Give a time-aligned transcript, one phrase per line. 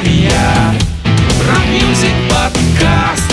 [0.00, 0.74] Артария
[1.46, 3.32] Рок-мьюзик подкаст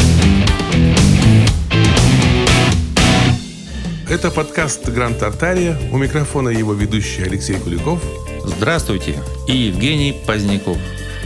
[4.10, 5.79] Это подкаст «Гранд Тартария».
[5.94, 8.03] У микрофона его ведущий Алексей Куликов.
[8.44, 9.15] Здравствуйте.
[9.47, 10.78] И Евгений Поздняков.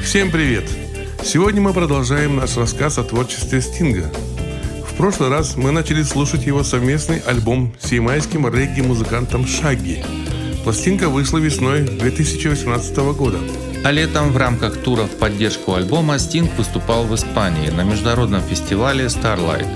[0.04, 0.66] Всем привет!
[1.24, 4.12] Сегодня мы продолжаем наш рассказ о творчестве Стинга.
[4.88, 10.04] В прошлый раз мы начали слушать его совместный альбом с ямайским регги-музыкантом Шагги.
[10.64, 13.40] Пластинка вышла весной 2018 года.
[13.84, 19.06] А летом в рамках тура в поддержку альбома Стинг выступал в Испании на международном фестивале
[19.06, 19.68] Starlight,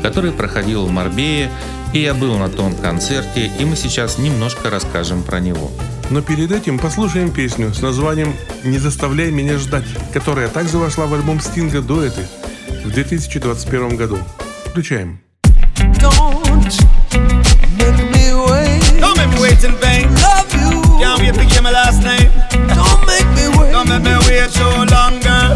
[0.00, 1.50] который проходил в Марбее,
[1.92, 5.72] и я был на том концерте, и мы сейчас немножко расскажем про него.
[6.10, 11.14] Но перед этим послушаем песню с названием «Не заставляй меня ждать», которая также вошла в
[11.14, 12.26] альбом Стинга «Дуэты»
[12.84, 14.18] в 2021 году.
[14.66, 15.20] Включаем.
[15.78, 16.14] Don't
[17.76, 19.00] make me wait.
[19.00, 20.08] Don't make me wait in vain.
[20.22, 20.82] Love you.
[21.00, 22.07] Can't wait to get my last name.
[23.98, 25.54] Make me wait so long, girl.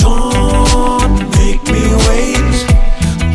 [0.00, 2.66] Don't make me wait.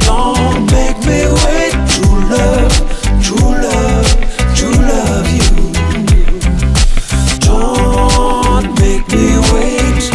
[0.01, 1.75] Don't make me wait.
[1.89, 2.73] True love,
[3.21, 4.07] true love,
[4.55, 5.71] true love you.
[7.39, 10.11] Don't make me wait.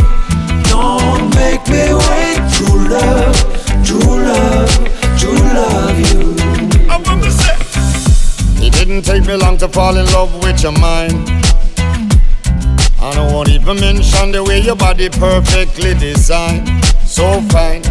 [0.69, 2.41] Don't make me wait.
[2.55, 3.37] True love,
[3.85, 4.71] true love,
[5.19, 6.35] true love you.
[6.89, 7.57] I want to say.
[8.67, 11.44] It didn't take me long to fall in love with your mind.
[13.81, 16.69] Mention the way your body perfectly designed.
[17.05, 17.83] So fine.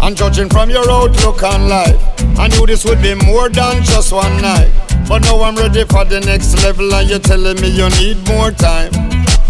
[0.00, 2.00] And judging from your outlook on life,
[2.38, 4.70] I knew this would be more than just one night.
[5.08, 8.50] But now I'm ready for the next level, and you're telling me you need more
[8.52, 8.92] time.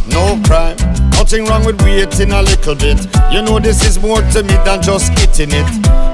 [0.08, 0.76] No crime,
[1.30, 2.98] nothing wrong with waiting a little bit.
[3.30, 5.68] You know this is more to me than just hitting it.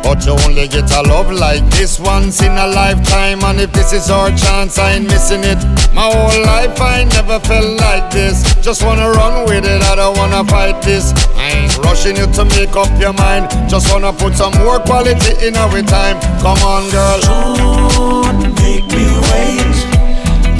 [0.04, 3.94] But you only get a love like this once in a lifetime, and if this
[3.94, 5.56] is our chance, I ain't missing it.
[5.94, 8.44] My whole life I never felt like this.
[8.60, 11.14] Just wanna run with it, I don't wanna fight this.
[11.34, 13.48] I ain't rushing you to make up your mind.
[13.70, 16.20] Just wanna put some more quality in our time.
[16.44, 17.20] Come on, girl.
[17.24, 19.76] Don't make me wait.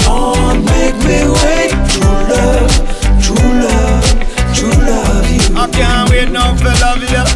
[0.00, 1.70] Don't make me wait.
[1.92, 2.95] True love,
[5.76, 7.35] can't wait now for love you.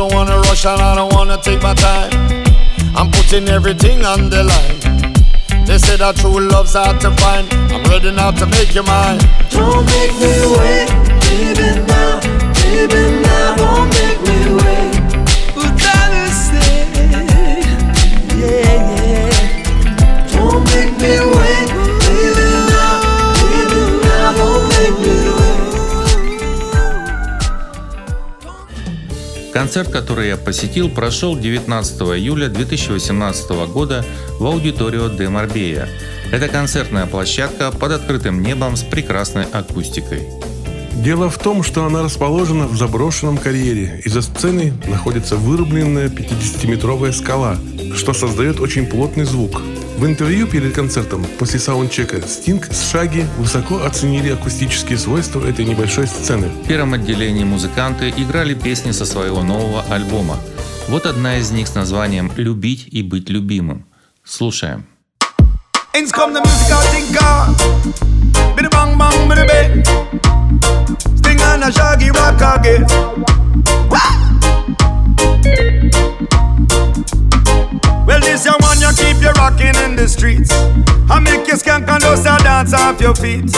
[0.00, 2.10] Don't wanna rush and I don't wanna take my time.
[2.96, 4.78] I'm putting everything on the line.
[5.66, 7.46] They say that true love's hard to find.
[7.70, 9.20] I'm ready now to make you mine.
[9.50, 10.88] Don't make me wait,
[11.28, 12.16] baby now,
[12.64, 13.56] baby now.
[13.60, 14.88] Don't make me wait.
[16.30, 16.72] Say,
[18.40, 19.28] yeah, yeah.
[20.32, 21.49] Don't make me wait,
[29.60, 34.06] Концерт, который я посетил, прошел 19 июля 2018 года
[34.38, 35.86] в аудиторио де Марбея.
[36.32, 40.26] Это концертная площадка под открытым небом с прекрасной акустикой.
[41.04, 47.12] Дело в том, что она расположена в заброшенном карьере, и за сценой находится вырубленная 50-метровая
[47.12, 47.58] скала,
[47.94, 49.60] что создает очень плотный звук.
[50.00, 56.06] В интервью перед концертом после саундчека Стинг с Шаги высоко оценили акустические свойства этой небольшой
[56.06, 56.48] сцены.
[56.48, 60.38] В первом отделении музыканты играли песни со своего нового альбома.
[60.88, 63.84] Вот одна из них с названием «Любить и быть любимым».
[64.24, 64.86] Слушаем.
[65.92, 66.44] Ins bang bang,
[69.46, 69.84] bang.
[71.16, 72.86] Sting and a shaggy rock again.
[79.30, 80.50] You rocking in the streets.
[81.10, 83.52] I make you skank and just a dance off your feet.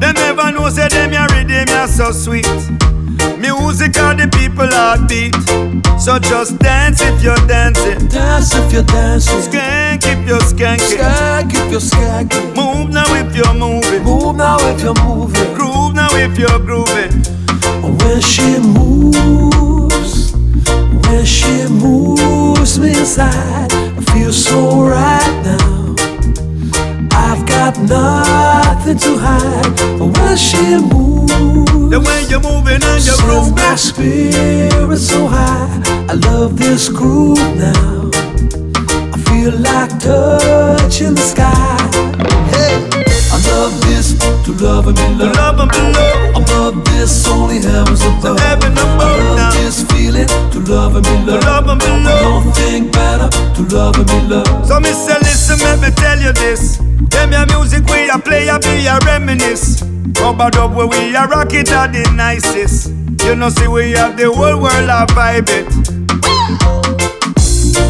[0.00, 2.46] Them never know say them your rhythm you so sweet.
[3.38, 5.34] Music are the people heartbeat.
[6.00, 8.08] So just dance if you're dancing.
[8.08, 9.40] Dance if you're dancing.
[9.40, 10.98] Skank if you're skanking.
[10.98, 12.54] Skank if you're skanking.
[12.56, 14.02] Move now if you're moving.
[14.04, 15.54] Move now if you're moving.
[15.54, 17.12] Groove now if you're grooving.
[17.98, 20.15] When she moves,
[21.06, 25.94] when she moves me inside, I feel so right now.
[27.12, 29.72] I've got nothing to hide.
[29.98, 31.32] But when she moves,
[31.90, 33.76] The way you're moving and you're sends my grooving.
[33.76, 35.82] spirit so high.
[36.08, 38.10] I love this groove now.
[39.14, 42.05] I feel like touching the sky.
[44.46, 45.36] To love and be loved.
[45.36, 46.30] love and below.
[46.40, 48.38] Above this, only heavens above.
[48.38, 49.50] heaven above I love now.
[49.50, 51.44] this feeling to love and be loved.
[51.44, 52.42] love and below.
[52.42, 54.66] Don't think better to love and be loved.
[54.68, 56.76] So me say listen, let me tell you this.
[57.10, 59.82] Them your music we a play, a be a reminisce.
[60.20, 62.90] Rubber dub where we a rock it at the nicest.
[63.26, 67.05] You know see we have the whole world a vibe it.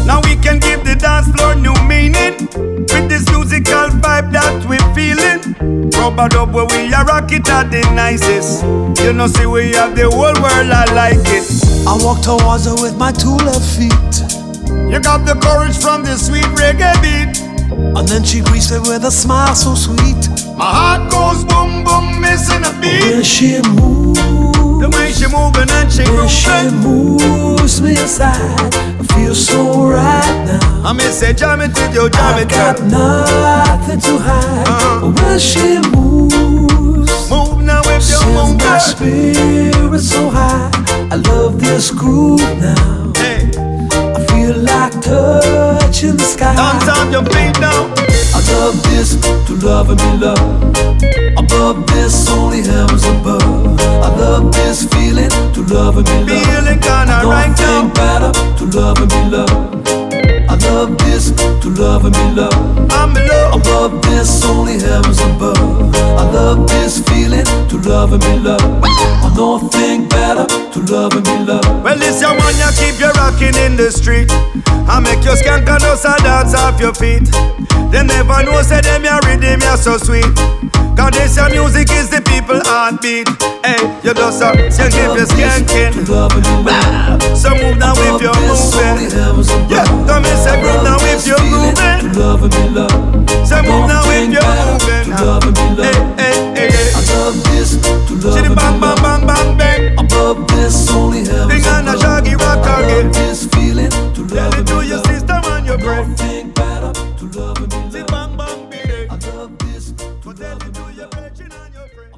[0.05, 2.47] Now we can give the dance floor new meaning
[2.91, 5.89] with this musical vibe that we're feeling.
[5.91, 8.63] Rubber dub where we are rock it at the nicest.
[9.03, 11.47] You know see we have the whole world I like it.
[11.87, 14.15] I walk towards her with my two left feet.
[14.91, 17.41] You got the courage from the sweet reggae beat.
[17.97, 20.29] And then she greets me with a smile so sweet.
[20.55, 23.03] My heart goes boom boom, missing a beat.
[23.03, 24.56] When she moves,
[24.87, 26.79] The way she moving and she when she grooving.
[26.79, 30.83] moves me inside, I feel so right now.
[30.85, 34.67] I may say jam it with your jam it, got nothing to hide.
[34.67, 35.11] Uh-huh.
[35.11, 40.71] When she moves, Move now if you move, my spirit so high.
[41.11, 43.06] I love this groove now.
[44.47, 46.55] Feel like touching the sky.
[46.55, 47.91] dance on your feet now.
[48.31, 50.77] I love this to love and be loved.
[51.37, 53.43] Above this, only heavens above.
[53.83, 56.47] I love this feeling to love and be loved.
[56.47, 57.81] Feeling kinda Don't right now.
[57.81, 59.89] think better to love and be loved.
[60.49, 62.93] I love this to love and be loved.
[62.93, 63.59] I'm in love.
[63.59, 65.59] Above this, only heavens above.
[66.21, 68.63] I love this feeling to love and be loved.
[69.27, 70.06] I don't think
[70.89, 71.83] love and be loved.
[71.83, 74.31] Well, this your one you keep you rocking in the street.
[74.87, 77.27] I make your skank and us a dance off your feet.
[77.91, 80.27] They never know say them your rhythm you so sweet.
[80.95, 83.27] Cause this your music is the people heartbeat.
[83.63, 86.07] Hey, you just a skank if you're skanking.
[86.07, 87.37] love and be loved.
[87.37, 89.11] So move now if you're moving.
[89.69, 92.13] Yeah, come and say groove now if you're moving.
[92.13, 93.29] To love and be loved.
[93.47, 95.15] Say move now if you're moving.
[95.15, 96.87] To love and be Hey, hey, hey, hey.
[96.95, 98.55] I love this to love and be loved.
[98.55, 100.06] bang bang bang bang bang.
[100.27, 104.53] Above this, only heavens Big and a shaggy rock love this feeling to Tell love
[104.55, 106.17] it and to your sister and your friend.
[106.17, 108.11] Don't think better to love and be Chitty loved.
[108.11, 109.07] bang bang bang.
[109.09, 111.11] I love this to Tell love it and to be your loved.
[111.15, 112.13] brethren and your friend.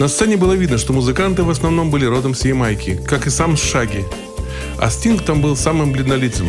[0.00, 3.58] На сцене было видно, что музыканты в основном были родом с Ямайки, как и сам
[3.58, 4.06] Шаги.
[4.78, 6.48] А Стинг там был самым бледнолицым.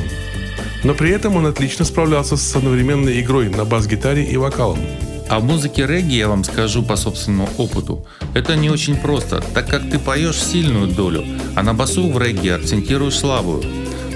[0.85, 4.79] Но при этом он отлично справлялся с одновременной игрой на бас-гитаре и вокалом.
[5.27, 8.05] А в музыке регги я вам скажу по собственному опыту.
[8.33, 11.25] Это не очень просто, так как ты поешь сильную долю,
[11.55, 13.63] а на басу в регги акцентируешь слабую.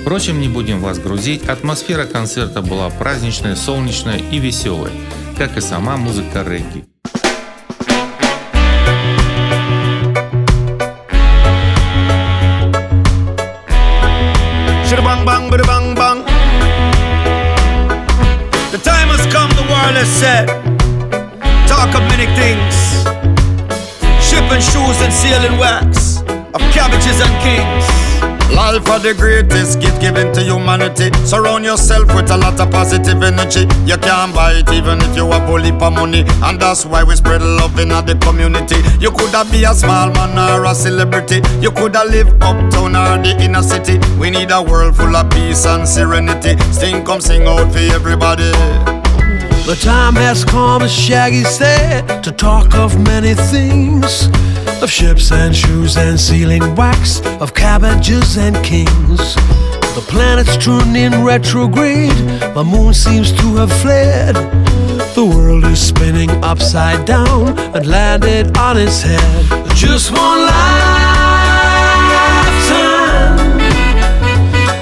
[0.01, 4.91] Впрочем, не будем вас грузить, атмосфера концерта была праздничная, солнечная и веселая,
[5.37, 6.85] как и сама музыка регги.
[20.19, 20.58] The.
[25.09, 26.21] And sealing wax
[26.53, 27.85] of cabbages and kings.
[28.53, 31.09] Life are the greatest gift given to humanity.
[31.25, 33.65] Surround yourself with a lot of positive energy.
[33.85, 36.25] You can't buy it even if you have a heap of money.
[36.43, 38.77] And that's why we spread love in the community.
[38.99, 41.41] You could have be a small man or a celebrity.
[41.59, 43.97] You could have live uptown or the inner city.
[44.19, 46.57] We need a world full of peace and serenity.
[46.71, 48.51] Sing, come sing out for everybody.
[49.65, 54.29] The time has come, as Shaggy said, to talk of many things.
[54.81, 59.35] Of ships and shoes and sealing wax, of cabbages and kings.
[59.93, 62.15] The planets turned in retrograde,
[62.55, 64.35] the moon seems to have fled.
[65.15, 69.19] The world is spinning upside down and landed on its head.
[69.75, 70.79] Just one lifetime,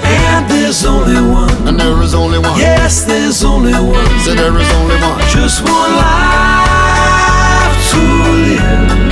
[0.04, 1.66] and there's only one.
[1.66, 2.56] And there is only one.
[2.56, 4.20] Yes, there's only one.
[4.20, 5.20] Say there is only one.
[5.28, 9.07] Just one life to live.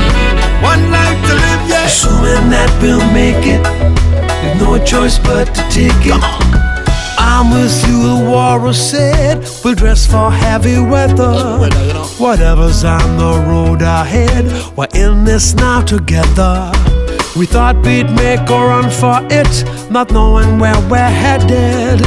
[2.27, 3.63] Assuming that we'll make it,
[4.43, 6.21] with no choice but to take it.
[7.19, 9.49] I'm with you, the walrus said.
[9.65, 11.69] We'll dress for heavy weather.
[12.19, 14.45] Whatever's on the road ahead,
[14.77, 16.73] we're in this now together.
[17.37, 22.01] We thought we'd make a run for it, not knowing where we're headed.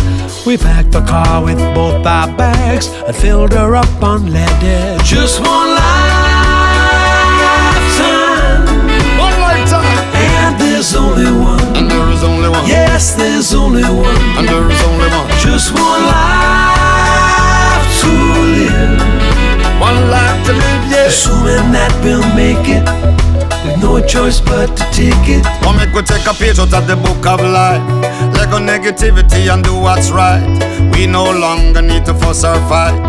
[0.45, 5.01] We packed the car with both our bags and filled her up unleaded.
[5.05, 5.78] Just one
[12.99, 14.21] there's only one.
[14.37, 15.29] And there is only one.
[15.39, 18.11] Just one life to
[18.59, 18.99] live.
[19.79, 21.25] One life to live, yes.
[21.25, 22.83] Assuming that we'll make it,
[23.63, 25.43] with no choice but to take it.
[25.63, 27.83] Come make we take a page out of the book of life.
[28.35, 30.43] Let go negativity and do what's right.
[30.93, 32.99] We no longer need to fuss or fight.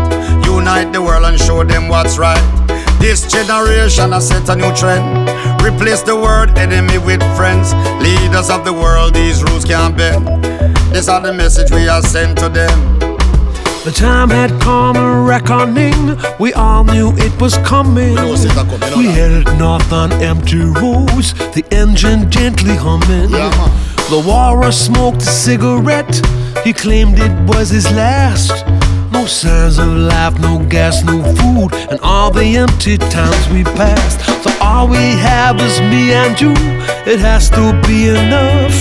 [0.45, 2.39] Unite the world and show them what's right.
[2.99, 5.27] This generation has set a new trend.
[5.63, 7.73] Replace the word enemy with friends.
[8.01, 10.27] Leaders of the world, these rules can't bend.
[10.93, 12.99] This are the message we are sent to them.
[13.83, 16.17] The time had come a reckoning.
[16.39, 18.13] We all knew it was coming.
[18.15, 19.11] know it's a coming, We no.
[19.11, 23.31] headed north on empty roads, the engine gently humming.
[23.31, 23.49] Yeah.
[24.09, 26.15] The walrus smoked a cigarette.
[26.63, 28.65] He claimed it was his last.
[29.21, 34.19] No signs of life, no gas, no food, and all the empty times we passed.
[34.43, 36.53] So all we have is me and you.
[37.05, 38.73] It has to be enough.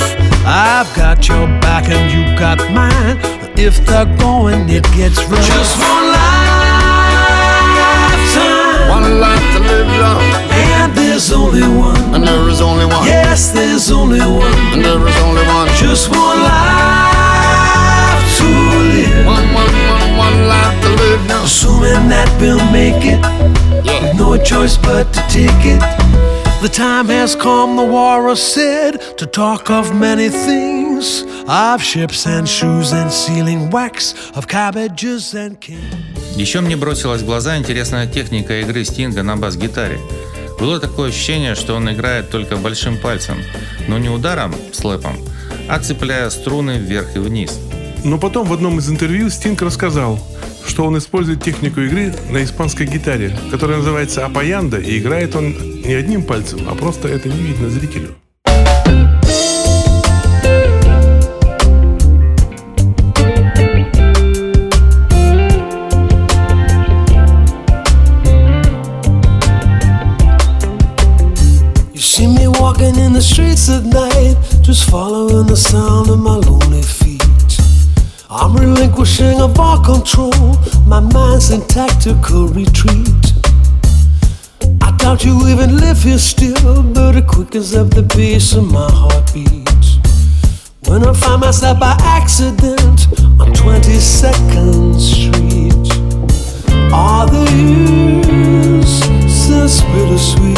[0.46, 3.18] I've got your back and you got mine.
[3.58, 5.44] If they're going, it gets rough.
[5.44, 6.48] Just one lifetime,
[8.88, 10.80] One life to live, yeah.
[10.80, 12.14] and there's only one.
[12.14, 13.04] And there is only one.
[13.04, 14.54] Yes, there's only one.
[14.72, 15.68] And there is only one.
[15.76, 16.99] Just one life
[18.44, 19.26] live.
[19.26, 21.44] One, one, one, one life to live now.
[21.44, 23.20] Assuming that we'll make it,
[23.84, 24.12] Yeah.
[24.16, 25.80] no choice but to take it.
[26.62, 31.24] The time has come, the walrus said, to talk of many things.
[31.48, 35.80] Of ships and shoes and sealing wax, of cabbages and kings.
[36.36, 39.98] Еще мне бросилась в глаза интересная техника игры Стинга на бас-гитаре.
[40.58, 43.42] Было такое ощущение, что он играет только большим пальцем,
[43.88, 45.16] но не ударом, слэпом,
[45.68, 47.58] а цепляя струны вверх и вниз.
[48.02, 50.18] Но потом в одном из интервью Стинг рассказал,
[50.66, 55.94] что он использует технику игры на испанской гитаре, которая называется апаянда, и играет он не
[55.94, 58.14] одним пальцем, а просто это не видно зрителю.
[71.92, 76.36] You see me walking in the streets at night, just following the sound of my
[76.36, 76.99] lonely feet.
[78.32, 80.54] I'm relinquishing of all control,
[80.86, 83.32] my mind's in tactical retreat.
[84.80, 88.88] I doubt you even live here still, but it quickens up the pace of my
[88.88, 89.66] heartbeat.
[90.86, 93.08] When I find myself by accident
[93.40, 95.90] on 22nd Street,
[96.92, 100.56] all the years since bittersweet.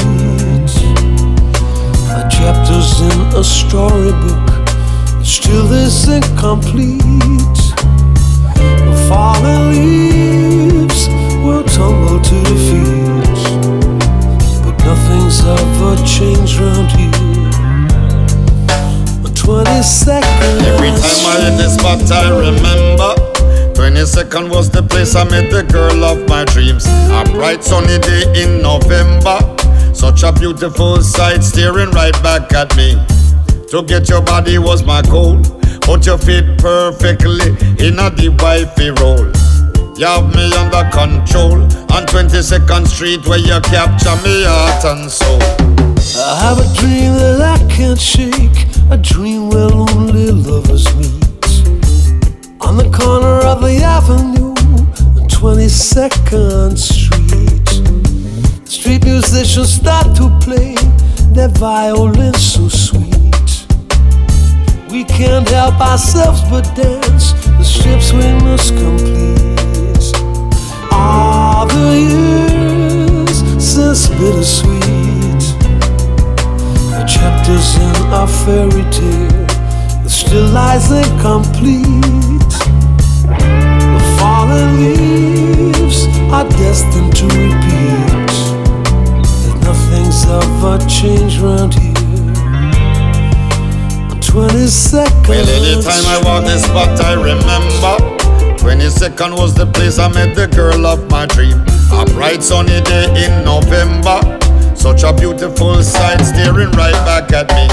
[2.05, 4.63] The chapters in a storybook
[5.25, 7.62] still is incomplete.
[9.13, 11.09] The fallen leaves
[11.45, 13.45] will tumble to defeat,
[14.65, 17.13] but nothing's ever changed round here.
[19.21, 20.23] On 22nd
[20.65, 23.13] Every time I hit this spot, I remember.
[23.75, 26.87] 22nd was the place I met the girl of my dreams.
[26.87, 29.37] A bright sunny day in November.
[29.93, 32.97] Such a beautiful sight staring right back at me.
[33.73, 35.43] To get your body was my goal.
[35.87, 37.51] But you fit perfectly
[37.85, 39.31] in a deep wifey role.
[39.97, 41.63] You have me under control
[41.93, 45.41] on 22nd Street where you capture me heart and soul.
[46.21, 51.23] I have a dream that I can't shake, a dream where only lovers meet.
[52.61, 54.55] On the corner of the avenue,
[55.21, 58.69] on 22nd Street.
[58.69, 60.75] Street musicians start to play
[61.35, 63.22] their violin so sweet.
[64.93, 70.13] We can't help ourselves but dance the strips we must complete.
[70.93, 75.43] All the years since bittersweet.
[76.93, 79.47] The chapters in our fairy tale
[80.03, 82.53] that still lies incomplete.
[83.97, 88.33] The fallen leaves are destined to repeat.
[89.47, 91.92] That nothing's ever changed round here.
[94.35, 95.29] On 22nd.
[95.29, 98.01] Well, anytime I walk this spot, I remember.
[98.65, 101.61] 22nd was the place I met the girl of my dream.
[101.93, 104.25] A bright sunny day in November.
[104.75, 107.69] Such a beautiful sight staring right back at me.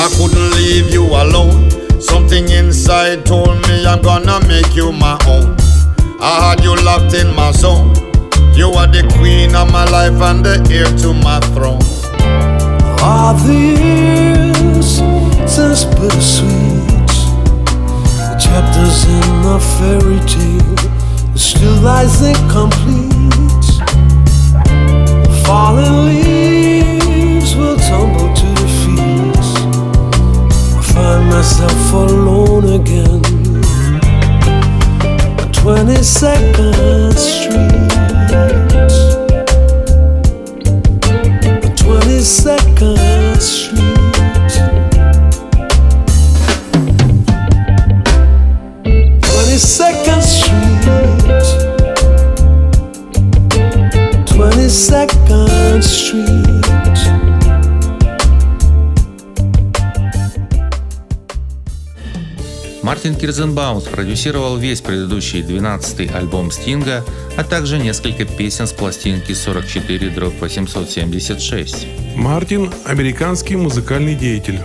[0.00, 1.70] I couldn't leave you alone.
[2.00, 5.56] Something inside told me I'm gonna make you my own.
[6.20, 7.92] I had you locked in my zone.
[8.56, 11.82] You are the queen of my life and the heir to my throne.
[13.02, 14.56] Are the
[15.46, 16.86] just bittersweet?
[18.28, 20.76] The chapters in the fairy tale
[21.36, 23.10] still lies incomplete.
[25.22, 29.36] The fallen leaves will tumble to the defeat.
[30.74, 33.22] I find myself alone again.
[35.52, 37.86] 22nd Street.
[41.76, 42.65] 22nd
[63.26, 67.04] Кирзенбаум спродюсировал весь предыдущий 12-й альбом Стинга,
[67.36, 71.88] а также несколько песен с пластинки 44 дробь 876.
[72.14, 74.60] Мартин– американский музыкальный деятель.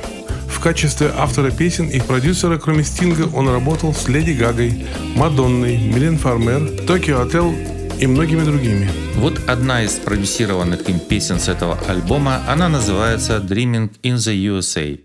[0.48, 6.20] В качестве автора песен и продюсера, кроме Стинга, он работал с Леди Гагой, Мадонной, Милен
[6.20, 7.56] Фармер, Токио Отел
[8.00, 8.92] и многими другими.
[9.16, 15.00] Вот одна из продюсированных им песен с этого альбома, она называется «Dreaming in the USA».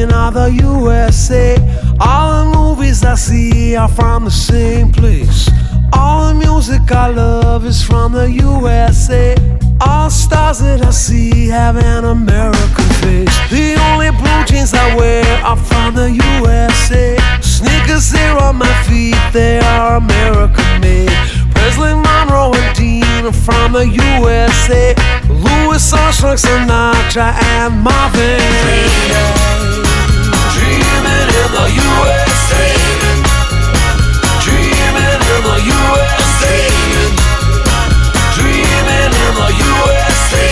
[0.00, 1.56] Dreaming of the USA.
[2.00, 5.48] All the movies I see are from the same place.
[5.92, 9.36] All the music I love is from the USA.
[9.80, 13.36] All stars that I see have an American face.
[13.50, 17.16] The only blue jeans I wear are from the USA.
[17.40, 21.10] Sneakers there on my feet, they are American made.
[21.54, 24.94] Presley Monroe and Dean are from the USA.
[25.28, 29.69] Louis Armstrong, Sinatra, and Marvin.
[30.70, 32.62] Dreaming in the USA.
[34.38, 36.58] Dreaming in the USA.
[38.38, 40.46] Dreaming in the USA.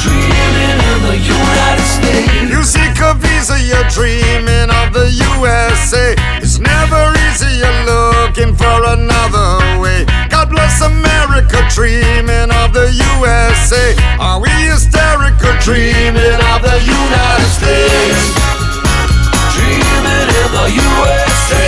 [0.00, 2.48] Dreaming in the United States.
[2.48, 6.16] You seek a visa, you're dreaming of the USA.
[6.40, 10.06] It's never easy, you're looking for another way.
[10.30, 12.88] God bless America, dreaming of the
[13.20, 13.94] USA.
[14.18, 18.37] Are we hysterical, dreaming of the United States?
[20.58, 21.66] The USA.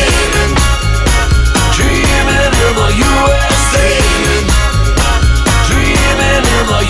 [1.77, 2.89] Dreaming in the.
[5.69, 6.81] Dreaming in the.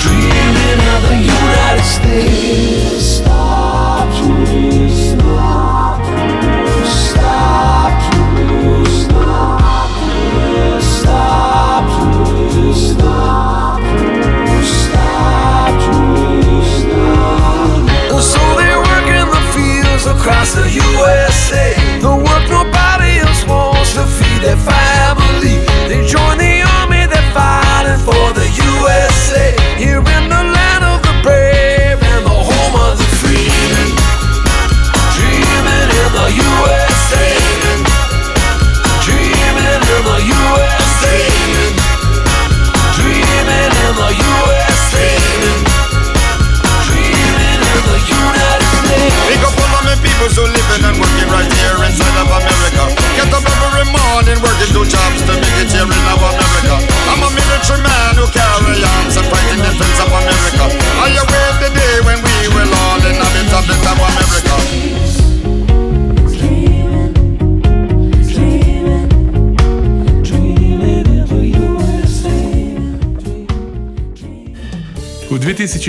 [0.00, 2.75] Dreaming of the United States.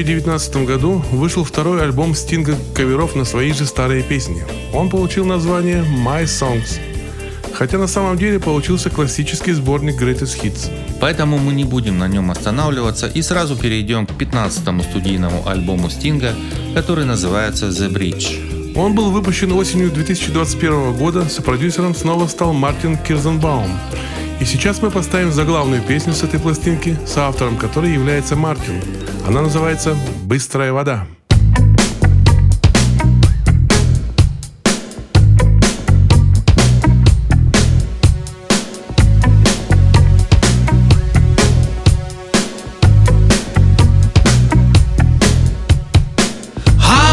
[0.03, 4.43] 2019 году вышел второй альбом Стинга каверов на свои же старые песни.
[4.71, 6.79] Он получил название My Songs,
[7.51, 10.71] хотя на самом деле получился классический сборник Greatest Hits.
[11.01, 16.36] Поэтому мы не будем на нем останавливаться и сразу перейдем к 15-му студийному альбому Стинга,
[16.75, 18.75] который называется The Bridge.
[18.77, 23.71] Он был выпущен осенью 2021 года, сопродюсером снова стал Мартин Кирзенбаум.
[24.39, 28.79] И сейчас мы поставим заглавную песню с этой пластинки, соавтором которой является Мартин.
[29.28, 31.06] Она называется «Быстрая вода».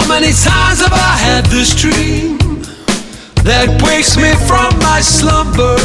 [0.06, 2.38] Many times have I had this dream?
[3.44, 5.76] that wakes me from my slumber.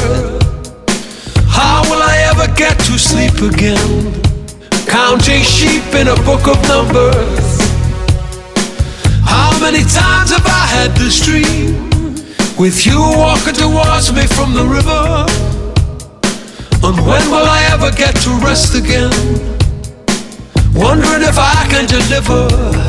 [1.50, 4.29] How will I ever get to sleep again?
[5.02, 7.48] Counting sheep in a book of numbers.
[9.24, 11.90] How many times have I had this dream?
[12.58, 15.26] With you walking towards me from the river.
[16.86, 19.10] And when will I ever get to rest again?
[20.76, 22.89] Wondering if I can deliver.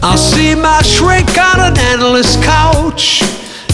[0.00, 3.20] I see my shrink on an endless couch.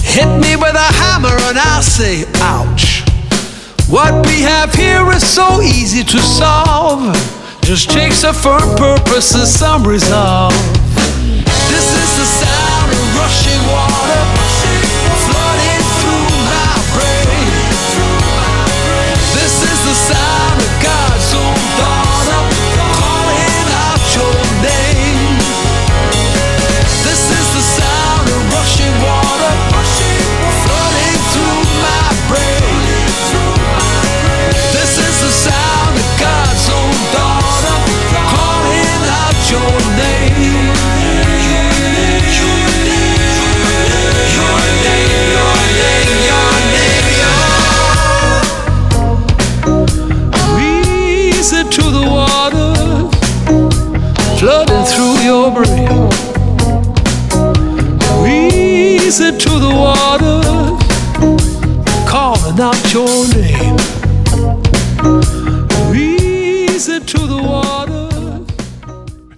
[0.03, 3.05] Hit me with a hammer and I'll say, ouch.
[3.89, 7.44] What we have here is so easy to solve.
[7.65, 10.53] Just takes a firm purpose and some resolve.
[11.71, 12.54] This is the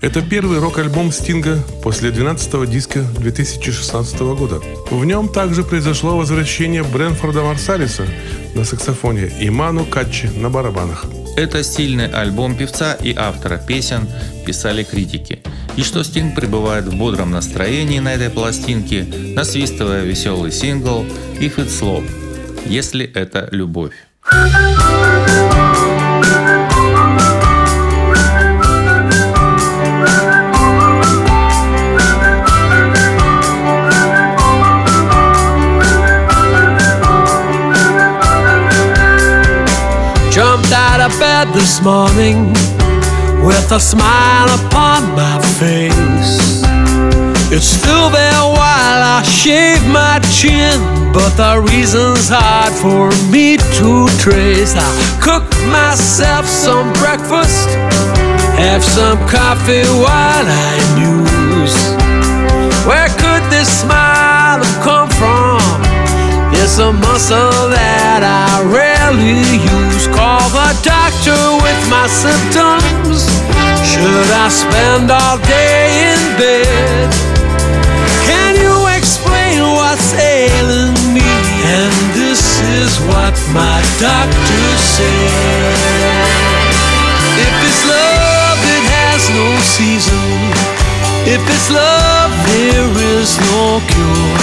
[0.06, 4.60] Это первый рок-альбом Стинга после 12-го диска 2016 года.
[4.88, 8.06] В нем также произошло возвращение Брэнфорда Марсалиса
[8.54, 11.06] на саксофоне и Ману Катчи на барабанах.
[11.36, 14.08] Это стильный альбом певца и автора песен,
[14.46, 15.40] писали критики.
[15.74, 21.04] И что Стинг пребывает в бодром настроении на этой пластинке, насвистывая веселый сингл
[21.40, 22.08] «If It's Love»,
[22.64, 23.94] если это любовь.
[41.46, 42.48] Bed this morning
[43.44, 46.62] with a smile upon my face.
[47.52, 50.78] It's still there while I shave my chin,
[51.12, 54.74] but the reason's hard for me to trace.
[54.76, 57.68] I cook myself some breakfast,
[58.58, 61.76] have some coffee while I muse.
[62.86, 65.60] Where could this smile have come from?
[66.52, 70.06] It's a muscle that I rarely use.
[70.08, 73.26] Call the doctor with my symptoms.
[73.82, 77.10] Should I spend all day in bed?
[78.26, 81.26] Can you explain what's ailing me?
[81.66, 85.74] And this is what my doctor said.
[87.42, 90.30] If it's love, it has no season.
[91.26, 94.38] If it's love, there is no cure.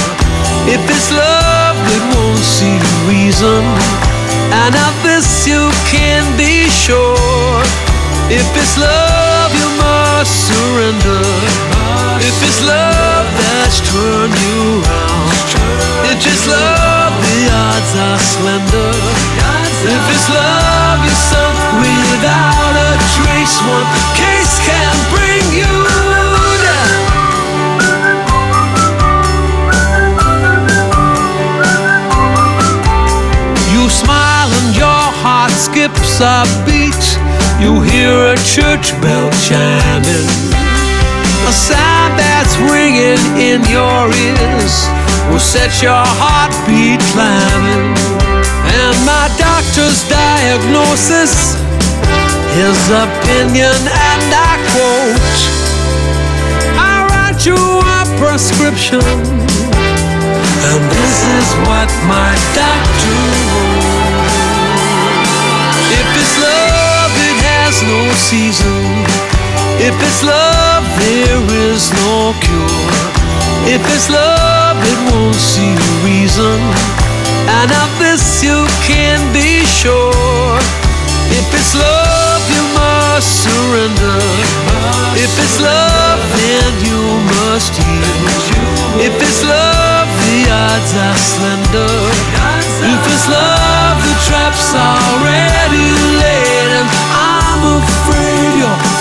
[0.68, 2.76] If it's love, it won't see
[3.08, 4.13] reason.
[4.62, 7.62] And of this you can be sure.
[8.30, 11.26] If it's love, you must surrender.
[12.22, 15.50] If it's love that's turned you round.
[16.12, 18.94] If it's love, the odds are slender.
[19.84, 23.58] If it's love, you're sunk without a trace.
[23.68, 24.43] One case
[36.14, 37.04] skips a beat.
[37.62, 40.28] You hear a church bell chiming.
[41.48, 44.88] A sound that's ringing in your ears
[45.30, 47.96] will set your heartbeat climbing.
[48.66, 51.56] And my doctor's diagnosis,
[52.54, 55.40] his opinion, and I quote
[56.78, 59.02] I write you a prescription,
[60.70, 63.53] and this is what my doctor.
[66.00, 68.82] If it's love, it has no season.
[69.78, 73.24] If it's love, there is no cure.
[73.70, 76.60] If it's love, it won't see reason.
[77.48, 80.58] And of this you can be sure.
[81.40, 84.20] If it's love, you must surrender.
[85.16, 87.02] If it's love, then you
[87.38, 88.64] must yield.
[89.08, 92.53] If it's love, the odds are slender.
[92.82, 96.70] If it's love, the trap's already laid.
[96.80, 98.93] And I'm afraid your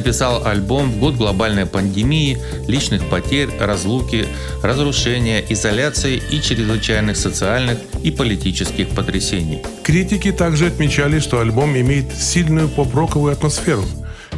[0.00, 4.26] написал альбом в год глобальной пандемии, личных потерь, разлуки,
[4.62, 9.62] разрушения, изоляции и чрезвычайных социальных и политических потрясений.
[9.82, 13.84] Критики также отмечали, что альбом имеет сильную поп-роковую атмосферу,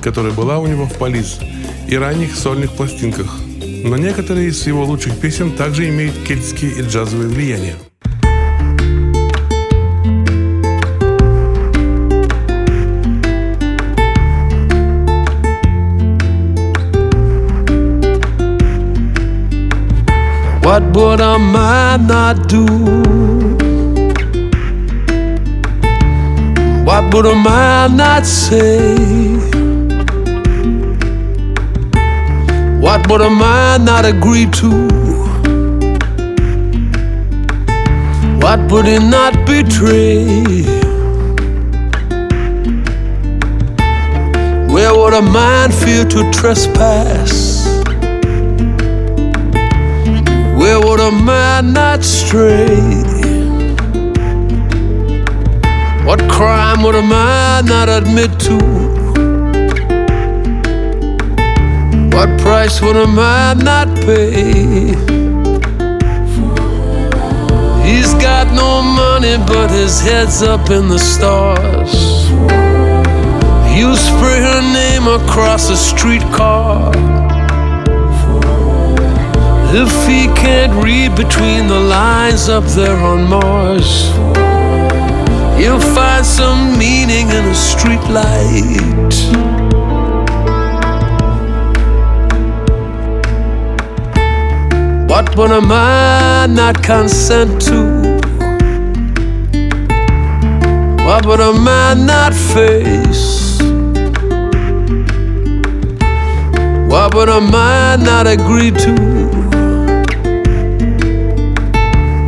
[0.03, 1.38] которая была у него в «Полис»
[1.88, 3.38] и ранних сольных пластинках.
[3.85, 7.77] Но некоторые из его лучших песен также имеют кельтские и джазовые влияния.
[20.73, 22.65] What would a man not do?
[26.87, 28.97] What would a man not say?
[32.81, 34.71] What would a man not agree to?
[38.41, 40.43] What would he not betray?
[44.73, 47.52] Where would a man fear to trespass?
[50.62, 52.68] Where would a man not stray?
[56.05, 58.59] What crime would a man not admit to?
[62.16, 64.94] What price would a man not pay?
[67.85, 71.92] He's got no money, but his head's up in the stars.
[73.77, 77.22] You spray her name across a streetcar.
[79.75, 84.11] If he can't read between the lines up there on Mars,
[85.59, 89.17] you'll find some meaning in a street light.
[95.09, 98.21] What would a man not consent to?
[101.03, 103.59] What would a man not face?
[106.93, 109.22] What would a man not agree to?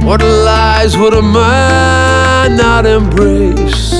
[0.04, 3.92] What lies would a man not embrace?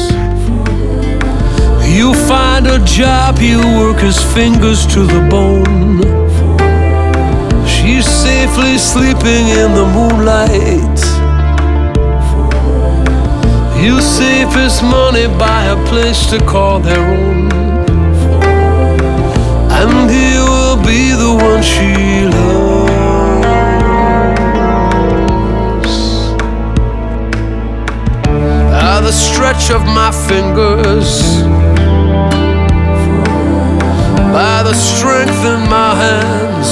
[1.88, 6.02] You find a job, you work his fingers to the bone.
[7.66, 11.00] She's safely sleeping in the moonlight.
[13.82, 17.50] You save his money, buy a place to call their own.
[19.80, 22.73] And he will be the one she loves.
[29.04, 31.42] The stretch of my fingers,
[34.32, 36.70] by the strength in my hands,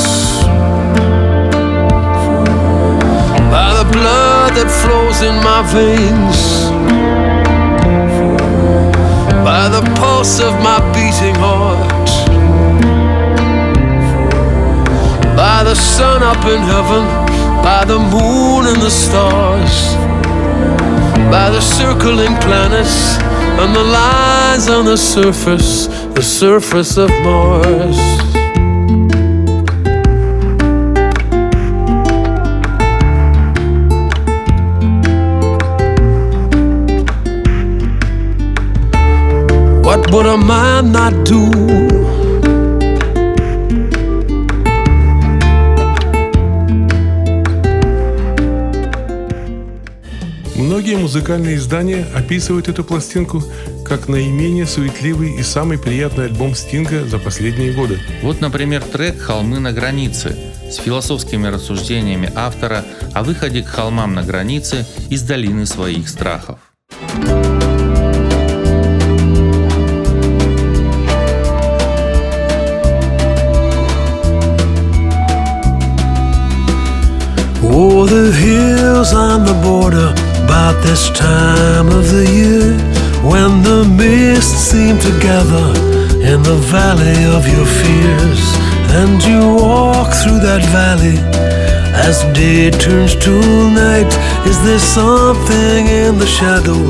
[3.53, 6.39] by the blood that flows in my veins,
[9.45, 12.09] by the pulse of my beating heart,
[15.37, 17.05] by the sun up in heaven,
[17.63, 19.92] by the moon and the stars
[21.33, 23.17] by the circling planets
[23.59, 27.97] and the lines on the surface, the surface of Mars.
[39.87, 42.12] What would a man not do?
[51.03, 53.43] Музыкальные издания описывают эту пластинку
[53.85, 57.99] как наименее суетливый и самый приятный альбом Стинга за последние годы.
[58.23, 60.37] Вот, например, трек «Холмы на границе».
[60.71, 66.59] с философскими рассуждениями автора о выходе к холмам на границе из долины своих страхов.
[77.65, 82.75] Oh, the hills on the border, about this time of the year,
[83.23, 85.69] when the mists seem to gather
[86.33, 88.43] in the valley of your fears,
[89.01, 91.19] and you walk through that valley
[92.07, 93.33] as day turns to
[93.71, 94.11] night.
[94.47, 96.81] Is there something in the shadow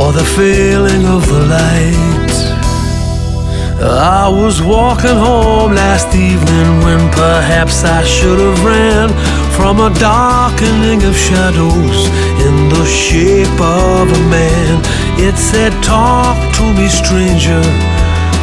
[0.00, 2.20] or the failing of the light?
[3.82, 9.08] I was walking home last evening when perhaps I should have ran
[9.60, 11.98] from a darkening of shadows
[12.46, 14.80] in the shape of a man.
[15.20, 17.60] It said, Talk to me, stranger,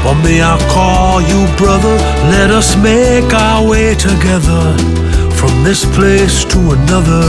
[0.05, 1.95] or may I call you brother?
[2.29, 4.77] Let us make our way together
[5.33, 7.25] from this place to another.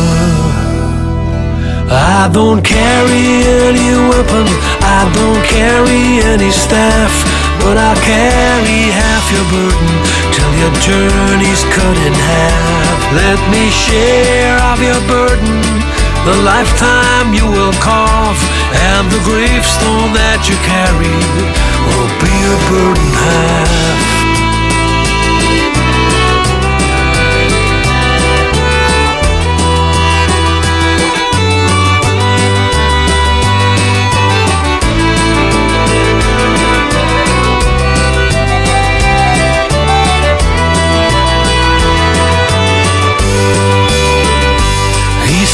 [1.88, 3.24] I don't carry
[3.64, 4.46] any weapon,
[4.84, 7.12] I don't carry any staff,
[7.64, 9.92] but I carry half your burden
[10.36, 12.77] till your journey's cut in half.
[13.14, 15.60] Let me share of your burden,
[16.28, 18.36] the lifetime you will carve,
[18.92, 21.16] and the gravestone that you carry
[21.88, 24.17] will be a burden half.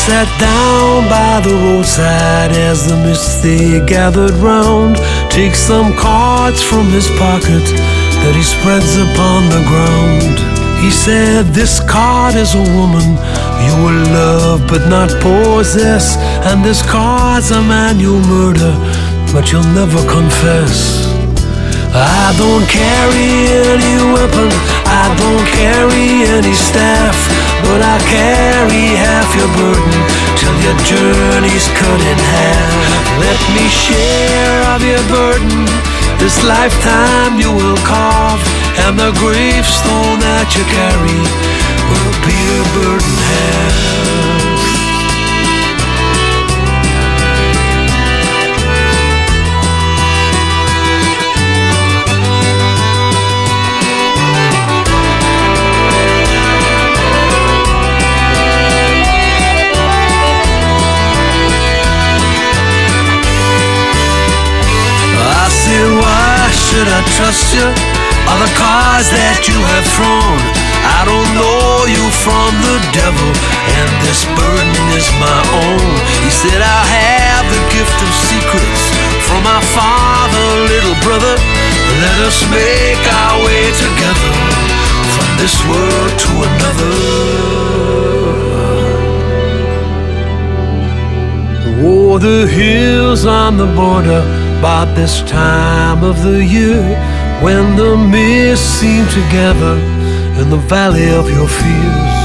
[0.04, 4.96] Sat down by the roadside as the mist they gathered round.
[5.30, 7.64] Takes some cards from his pocket
[8.20, 10.36] that he spreads upon the ground.
[10.84, 13.16] He said, This card is a woman
[13.64, 16.16] you will love but not possess.
[16.44, 18.76] And this card's a man you'll murder,
[19.32, 21.08] but you'll never confess.
[21.96, 24.50] I don't carry any weapon,
[24.84, 27.16] I don't carry any staff,
[27.64, 29.98] but I carry half your burden
[30.36, 32.72] till your journey's cut in half.
[33.20, 35.64] Let me share of your burden,
[36.20, 38.42] this lifetime you will carve,
[38.84, 41.20] and the gravestone that you carry
[41.88, 44.23] will be your burden half.
[68.94, 70.38] The that you have thrown?
[70.86, 73.30] I don't know you from the devil,
[73.74, 75.90] and this burden is my own.
[76.22, 78.82] He said, I have the gift of secrets
[79.26, 81.34] from my father, little brother.
[82.06, 84.32] Let us make our way together
[85.10, 86.94] from this world to another.
[91.82, 94.22] Oh, the hills on the border,
[94.62, 96.84] by this time of the year,
[97.44, 99.76] when the mist seem to gather
[100.40, 102.16] in the valley of your fears,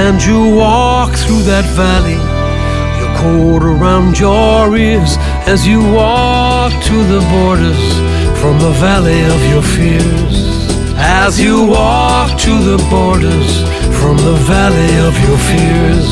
[0.00, 2.20] and you walk through that valley,
[3.00, 7.84] your coat around your ears, as you walk to the borders
[8.40, 10.52] from the valley of your fears.
[10.96, 13.50] As you walk to the borders
[13.98, 16.08] from the valley of your fears.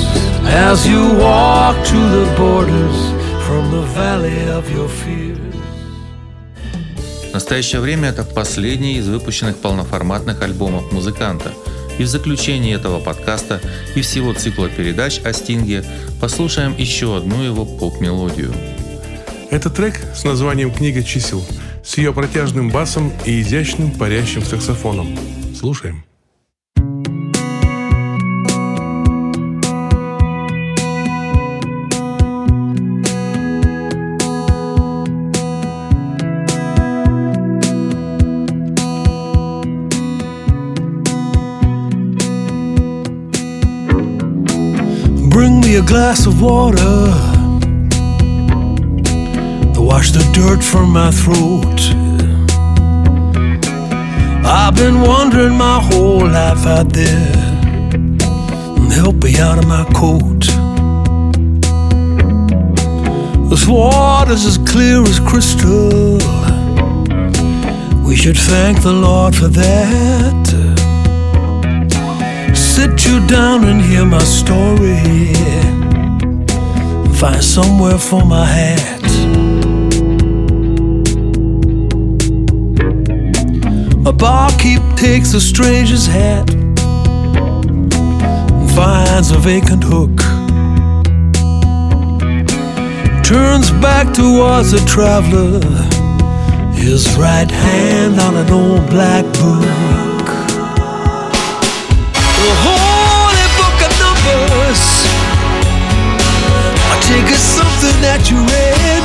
[0.69, 2.99] As you walk to the borders
[3.47, 5.30] from the valley of your fears.
[7.41, 11.55] Настоящее время это последний из выпущенных полноформатных альбомов музыканта.
[11.99, 13.63] И в заключении этого подкаста
[13.97, 15.83] и всего цикла передач о Стинге
[16.21, 18.53] послушаем еще одну его поп-мелодию.
[19.51, 21.43] Это трек с названием «Книга чисел»
[21.83, 25.19] с ее протяжным басом и изящным парящим саксофоном.
[25.59, 26.05] Слушаем.
[45.71, 46.83] Me a glass of water
[49.75, 51.81] to wash the dirt from my throat.
[54.45, 57.33] I've been wandering my whole life out there.
[58.79, 60.43] And help me out of my coat.
[63.51, 66.19] This water's as clear as crystal.
[68.07, 70.70] We should thank the Lord for that.
[72.81, 74.97] Sit you down and hear my story.
[77.21, 79.03] Find somewhere for my hat.
[84.07, 86.81] A barkeep takes a stranger's hat and
[88.71, 90.17] finds a vacant hook.
[93.23, 95.61] Turns back towards the traveler,
[96.73, 100.20] his right hand on an old black book.
[102.41, 104.83] The holy book of numbers.
[106.93, 109.03] I take something that you read.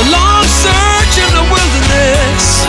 [0.00, 2.62] A long search in the wilderness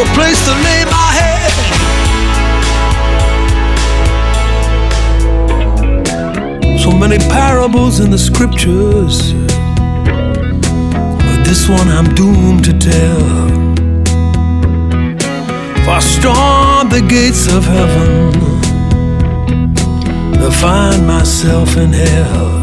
[0.00, 1.52] a place to lay my head.
[6.78, 9.32] So many parables in the scriptures,
[11.26, 13.65] but this one I'm doomed to tell.
[15.88, 18.32] I storm the gates of heaven
[20.32, 22.60] to find myself in hell.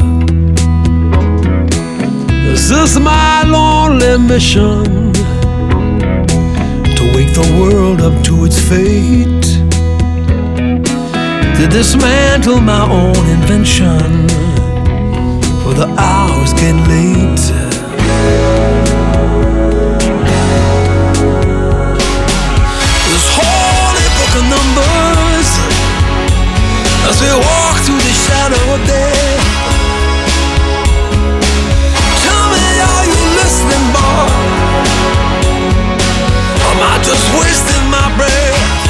[2.27, 5.13] This is my lonely mission
[6.97, 9.47] to wake the world up to its fate.
[11.57, 14.27] To dismantle my own invention,
[15.63, 17.62] for the hour's getting late.
[27.23, 29.43] We walk through the shadow of death.
[32.19, 33.85] Tell me, are you listening?
[36.67, 38.83] Am I just wasting my breath?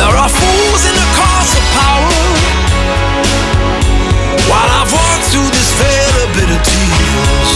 [0.00, 2.16] There are fools in the cause of power.
[4.48, 5.70] While I've walked through this
[6.56, 7.50] of tears,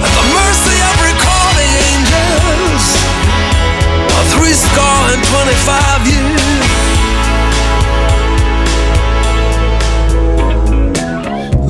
[0.00, 2.86] at the mercy of recalling angels,
[4.32, 4.56] three
[5.12, 6.43] and twenty-five years.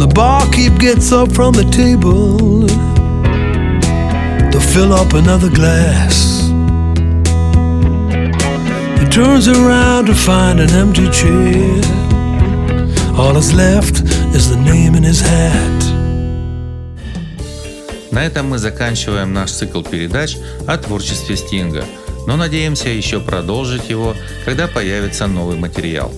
[0.04, 2.68] The barkeep gets up from the table
[4.52, 6.42] to fill up another glass.
[9.00, 11.80] He turns around to find an empty chair.
[13.16, 14.02] All that's left
[14.36, 15.84] is the name in his hat.
[18.12, 20.36] На этом мы заканчиваем наш цикл передач
[20.66, 21.86] о творчестве Стинга,
[22.26, 26.12] но надеемся еще продолжить его, когда появится новый материал.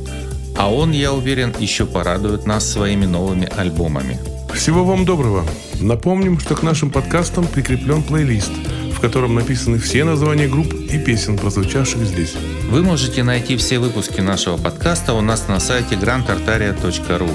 [0.59, 4.19] А он, я уверен, еще порадует нас своими новыми альбомами.
[4.55, 5.45] Всего вам доброго.
[5.81, 8.53] Напомним, что к нашим подкастам прикреплен плейлист,
[8.95, 12.35] в котором написаны все названия групп и песен, прозвучавших здесь.
[12.71, 17.31] Вы можете найти все выпуски нашего подкаста у нас на сайте grantartaria.ru.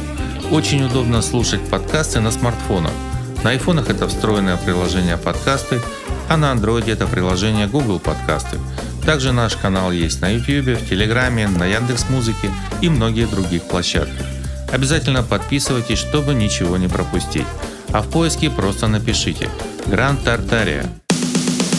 [0.49, 2.91] Очень удобно слушать подкасты на смартфонах.
[3.43, 5.79] На айфонах это встроенное приложение подкасты,
[6.27, 8.57] а на андроиде это приложение Google подкасты.
[9.05, 12.49] Также наш канал есть на YouTube, в Телеграме, на Яндекс Музыке
[12.81, 14.25] и многих других площадках.
[14.71, 17.47] Обязательно подписывайтесь, чтобы ничего не пропустить.
[17.89, 19.49] А в поиске просто напишите
[19.87, 20.85] «Гранд Тартария».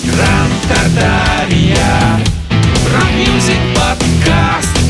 [0.05, 2.21] Гранд Тартария
[2.93, 4.82] Рок-мюзик подкаст